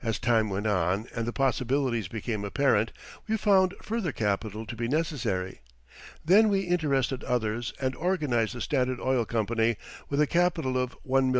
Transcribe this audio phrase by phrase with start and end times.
[0.00, 2.92] As time went on and the possibilities became apparent,
[3.26, 5.60] we found further capital to be necessary;
[6.24, 9.76] then we interested others and organized the Standard Oil Company,
[10.08, 11.34] with a capital of $1,000,000.